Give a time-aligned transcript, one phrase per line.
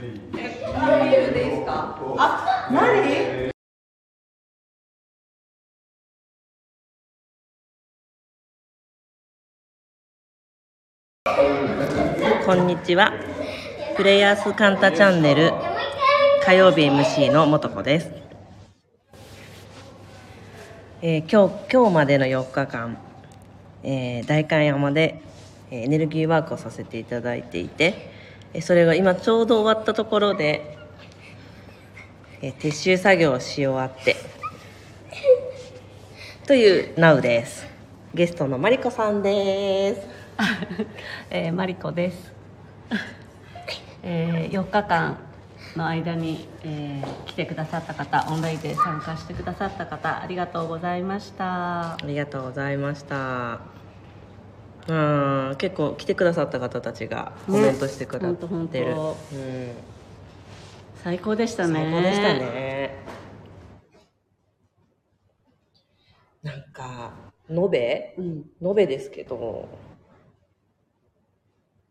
[0.00, 1.98] ビールでいいですか？
[2.18, 3.50] あ何？
[12.46, 13.12] こんにちは。
[13.96, 15.52] プレイヤースカンタチャンネル
[16.44, 18.10] 火曜日 MC のもとこです。
[21.02, 22.98] えー今日今日までの4日間、
[23.82, 25.20] えー代官山で
[25.72, 28.12] エネルギーワークをさせていただいていて、
[28.60, 30.76] それが今ちょうど終わったところで、
[32.40, 34.16] えー撤収作業をし終わって
[36.46, 37.66] という NOW です。
[38.14, 40.18] ゲストのマリコさんです。
[41.30, 42.32] えー、マリコです、
[44.02, 45.18] えー、4日間
[45.76, 53.87] の間に、えー来てくださった方オンラインで参加してくださった方ありがとうございましたありがとうございました。
[54.88, 54.92] う
[55.52, 58.36] ん、結構来てくださった方たちがコメントしてくださっ
[58.68, 58.86] てる。
[58.86, 59.16] ねうん、
[61.04, 61.74] 最高でしたね。
[61.74, 63.04] 最高でしたね。
[66.42, 67.12] なんか
[67.50, 68.14] 延べ？
[68.16, 69.68] うん延べですけど、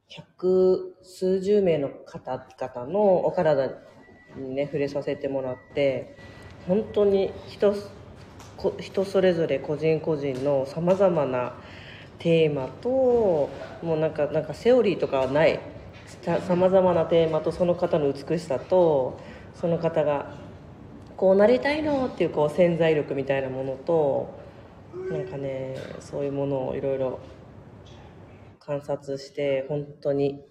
[0.07, 3.69] 百数十名の方々のお体
[4.35, 6.15] にね触れさせてもらって、
[6.67, 7.75] 本当に人
[8.55, 11.53] こ人それぞれ個人個人のさまざまな
[12.19, 13.49] テーマとも
[13.95, 15.59] うなんかなんかセオリーとかはない。
[16.23, 19.19] さまざまなテーマとその方の美しさと
[19.53, 20.35] その方が
[21.17, 24.39] こうなりたいのっていうこう潜在力みたいなものと
[25.11, 27.19] なんかねそういうものをいろいろ
[28.59, 30.41] 観察して本当に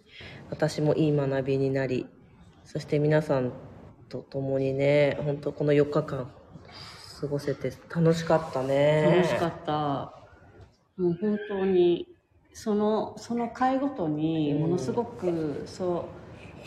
[0.51, 2.07] 私もいい学びになり
[2.65, 3.53] そして皆さん
[4.09, 6.31] と共にね本当この4日間
[7.21, 9.23] 過ごせて楽しかったね。
[9.25, 10.26] 楽しかった。
[10.97, 12.09] もう本当に
[12.55, 16.09] そのその回ごとにものすごく、そ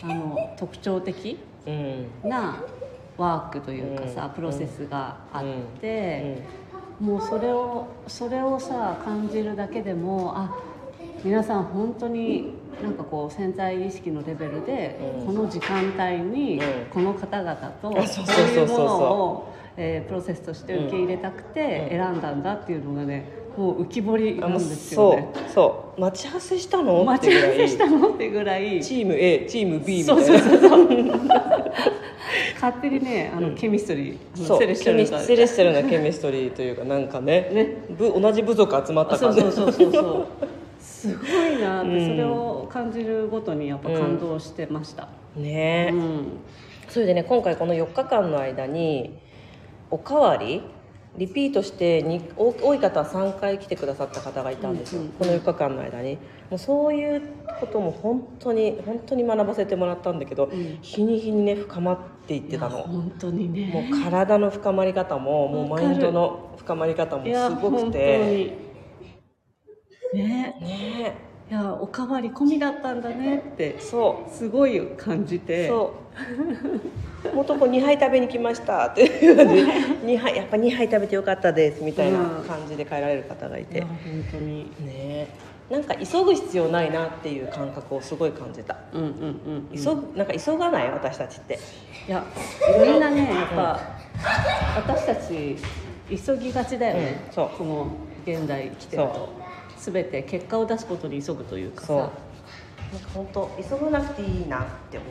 [0.02, 1.36] うあの特徴的
[1.66, 2.06] うん。
[2.22, 2.62] な
[3.16, 4.30] ワークというかさ、うん。
[4.30, 6.44] プロセスがあっうて、
[7.00, 7.04] ん。
[7.04, 10.56] もうそれをそれをさ感じるだけでもあ
[11.24, 15.26] 皆さん本当になんかこう潜在意識のレベルで、うん。
[15.26, 16.86] この時間帯にうん。
[16.90, 21.98] この方々とあそういうものを、えープロセスとして受け入れたくてうん。
[21.98, 25.28] 選んだんだっていうのがねもう浮き彫りなんですよね。
[25.34, 26.00] そうそう。
[26.00, 27.04] 待ち合わせしたの？
[27.04, 28.80] 待ち合わせしたってのってぐらい。
[28.80, 30.38] チーム A チーム B みたそういな。
[30.40, 31.30] そうそうそう
[32.54, 33.54] 勝手にねあの、うん。
[33.54, 37.50] ケミストリーそうセレスセレスチャルなケミストリーというかなんかね。
[37.52, 37.76] ね。
[37.90, 39.56] 部同じ部族集まったそう感じ。
[39.56, 40.26] そうそうそうそう。
[40.80, 42.06] すごいなって、うん。
[42.06, 45.90] それを感じるごとにやっぱ感動してました、ね。
[45.92, 46.24] うん。
[46.88, 49.18] それでね今回この4日間の間に
[49.90, 50.62] おかわり
[51.16, 56.18] リピートしてに多多い方は3回来てくださった方がいたんですよ、うんうんこの4日間の間に。
[56.50, 57.22] もうそういう
[57.60, 60.78] ことも本当に本当に学ばせてもらったんだけど、ん。
[60.80, 62.78] 日に日にね深まっていってたの。
[62.82, 63.88] 本当にね。
[63.90, 68.56] もう体の深まり方ももうマインドの深まり方もすごく本て
[70.14, 70.56] ね。
[70.60, 73.38] ねいやおかわり込みだったんだね。
[73.38, 74.32] ってそう。
[74.32, 75.66] すごい感じて。
[75.66, 75.92] そ
[77.32, 77.34] う。
[77.34, 78.86] もとこ2杯食べに来ました。
[78.86, 79.56] っていう感じ。
[79.66, 79.72] で
[80.04, 83.98] 2杯やっぱ2杯食べてよかったですみたいな感じで帰られる方がいて、いや本
[84.30, 84.58] 当に。
[84.58, 84.66] ね。
[84.88, 85.28] え
[85.70, 89.76] なんか急ぐ必要ないなっていう感覚をすごい感じた、うんうんうんうん。
[89.76, 91.58] 急ぐなんか急がない私たちって。
[92.06, 92.24] いや
[92.80, 93.80] みんなねやっぱ、
[94.76, 95.56] 私たち
[96.08, 97.48] 急ぎがちだよね、うんそう。
[97.58, 97.86] この
[98.24, 99.39] 現代生きてるそと
[99.80, 101.98] 全て結果を出すことに急ぐというかそう。
[101.98, 105.10] なんさか本当急がなくていいなって思う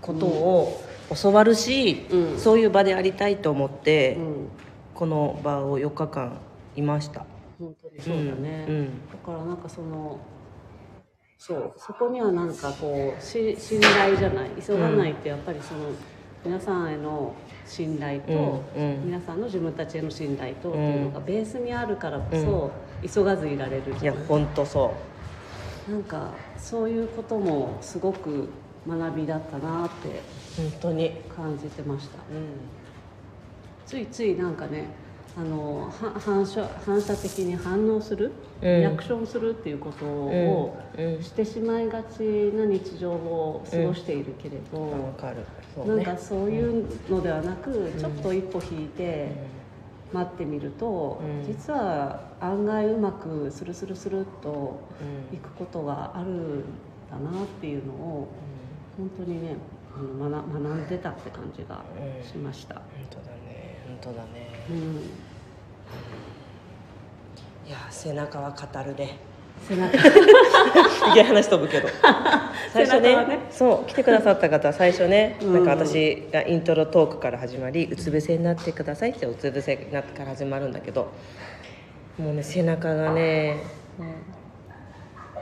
[0.00, 0.80] ことを
[1.22, 2.38] 教わるし、うん。
[2.38, 4.48] そういう場でありたいと思って、うん。
[4.94, 6.38] この場を4日間
[6.74, 7.24] いました。
[7.58, 8.74] 本当にそうだね、うん。
[8.74, 9.08] うん。
[9.08, 10.18] だからなんかその
[11.38, 11.72] そう。
[11.76, 14.50] そこにはなんかこうし信頼じゃない。
[14.60, 15.90] 急がないってやっぱりその
[16.44, 17.34] 皆さんへの
[17.66, 18.62] 信頼と、
[19.04, 22.70] 皆さんの自分たちへの信頼とっていうのがベースにあるからこそ、
[23.02, 24.04] 急がずいられるい。
[24.04, 24.96] や本当そ
[25.88, 25.90] う。
[25.90, 28.48] なんかそういうこともすごく
[28.88, 30.22] 学びだったなって
[30.56, 31.10] 本当に。
[31.34, 32.18] 感じてました。
[32.18, 32.46] うん。
[33.86, 34.84] ついついなんかね
[35.38, 38.32] あのは反射反射的に反応する、
[38.62, 38.80] うん。
[38.80, 41.16] リアクションするっていうことをうん。
[41.16, 41.22] うん。
[41.22, 42.20] してしまいがち
[42.54, 45.36] な日常を過ごしているけれど、わかる。
[45.74, 46.04] そうね。
[46.04, 49.28] なんかそういうのではなく、ちょっと一歩引いて
[50.12, 51.44] 待ってみると、うん。
[51.44, 55.36] 実は案外うまくスルスルスルっとうん。
[55.36, 56.62] いくことがあるん
[57.10, 58.28] だなっていうのを
[58.96, 59.56] 本当にね
[59.96, 62.26] あの学学んでたって感じがうん。
[62.26, 62.74] しました。
[62.76, 63.82] 本当だね。
[64.02, 64.64] 本当だね。
[64.70, 64.76] うん。
[67.68, 69.18] いや背中は語るね
[69.68, 69.96] 背中。
[69.96, 70.04] いき
[71.08, 71.88] なり話飛ぶけど。
[72.72, 73.38] 最初ねね。
[73.50, 75.54] そう来てくださった方は最初ね、うん。
[75.54, 81.08] なんか私がイントロトークから始まり「うつ伏せになってください」ってうつ伏せになってから始まるんだけど
[82.18, 83.56] もうね背中がね。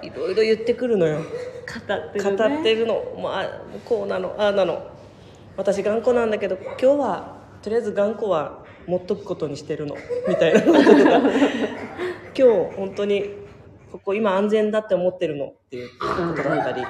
[0.02, 1.18] いろいろ言ってくるのよ。
[1.18, 3.48] 語ってる、ね、語ってるの、まあ、
[3.86, 4.86] こうなのああなの。
[5.56, 9.96] 私頑固なんだけど今日はとりあえず頑固は持っとくことにしてるの。
[10.28, 11.20] みたいなこととか。
[12.36, 13.43] 今日本当に
[14.04, 16.06] ここ今安全だって思ってるのっていうこ
[16.36, 16.82] とだったり、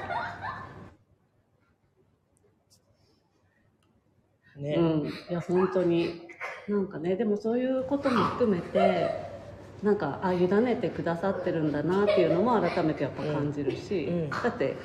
[4.57, 6.25] ね、うん、いや本当に。
[6.67, 9.11] なんかねでもそういうことも含めて
[9.83, 14.23] なんかあ委ねてくださってるんだなっていうのも改めてやっぱ感じるし、うん。
[14.23, 14.31] うん。
[14.31, 14.77] だって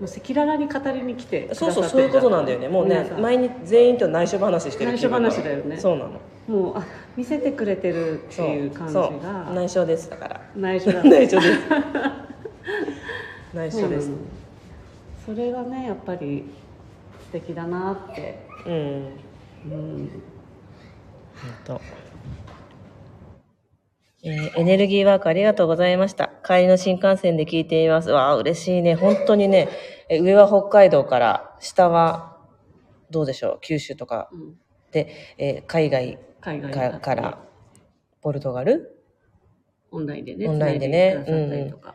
[0.00, 2.68] もう赤裸々に語りに来てそうそうそういうことなんだよね。
[2.68, 5.76] もうね前に全員と内緒話してる内緒話だよね。
[5.78, 6.84] そうなのもうあ
[7.16, 9.52] 見せてくれてるっていう感じが。
[9.54, 10.40] 内緒ですだから。
[10.56, 11.04] 内緒だ。
[11.04, 11.60] 内緒です。
[13.54, 14.06] 内緒です。
[14.08, 14.26] そうなの
[15.26, 16.44] それがねやっぱり
[17.26, 18.72] 素敵だなって、うん。
[18.72, 20.10] うん、
[21.36, 21.80] 本当。
[24.24, 26.32] えーエネルギーワークありがとうございました。
[26.44, 28.10] 帰りの新幹線で聞いています。
[28.10, 28.96] わあ、嬉しいね。
[28.96, 29.68] 本当にね、
[30.08, 32.38] え上は北海道から、下は、
[33.08, 34.28] どうでしょう、九州とか。
[34.32, 34.58] うん
[34.92, 37.38] で、えー海外海外かから、
[38.20, 38.96] ポルトガル？
[39.92, 41.22] オンラインでねオンラインでね。
[41.26, 41.94] 繋いでくださったりとか、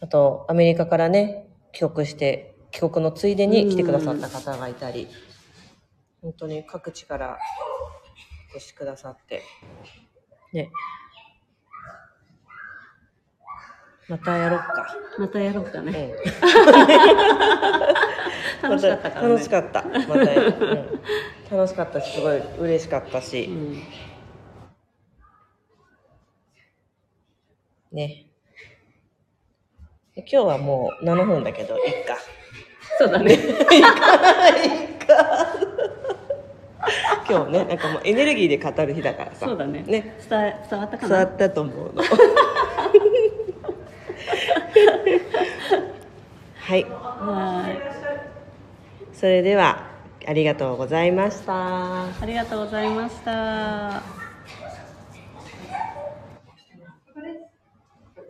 [0.00, 5.08] あと、アメリカからね、帰国して、帰国のついでに来てくださった方がいたり、
[6.22, 7.38] 本当に各地から
[8.54, 9.42] お越しくださって、
[10.52, 10.70] ね。
[14.08, 14.96] またやろっか。
[15.18, 16.12] またやろうかうね、ん。
[18.62, 19.28] 楽しかったからね。
[19.28, 19.82] 楽しかった。
[19.82, 21.00] またやる、うん。
[21.50, 23.82] 楽しかったし、すごい嬉しかったし、うん
[27.92, 28.26] ね。
[30.16, 31.62] 今日はもう7分だけ？
[31.64, 32.16] ど、いっか。
[32.98, 33.38] そうだね
[37.28, 39.46] 今日ね、なんかもうエネルギーで語る日だからさ。
[39.46, 40.16] そうだねね。
[40.28, 41.16] 伝え伝わったかな？
[41.16, 42.02] 伝わったと思うの。
[46.58, 46.84] はい。
[46.84, 47.78] はい
[49.14, 49.88] それでは、
[50.26, 52.20] ありがとうございました。
[52.20, 54.25] ありがとうございました